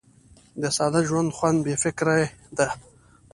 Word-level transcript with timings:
د 0.61 0.63
ساده 0.77 1.01
ژوند 1.09 1.29
خوند 1.37 1.57
بې 1.65 1.75
فکري 1.83 2.23
ده. 2.57 2.67